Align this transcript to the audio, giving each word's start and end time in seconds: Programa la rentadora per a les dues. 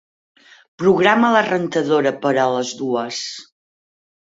Programa 0.83 1.29
la 1.35 1.43
rentadora 1.49 2.15
per 2.25 2.33
a 2.47 2.49
les 2.55 2.73
dues. 2.83 3.23